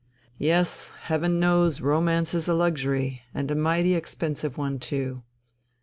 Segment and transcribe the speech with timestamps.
[0.39, 5.21] "Yes, Heaven knows romance is a luxury, and a mighty expensive one too!